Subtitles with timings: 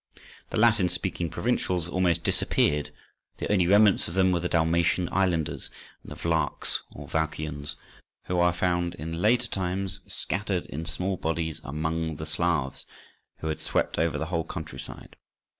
[0.49, 2.89] The Latin speaking provincials almost disappeared:
[3.37, 5.69] the only remnants of them were the Dalmatian islanders
[6.01, 7.75] and the "Vlachs" or Wallachians
[8.25, 12.87] who are found in later times scattered in small bodies among the Slavs
[13.41, 15.17] who had swept over the whole country side.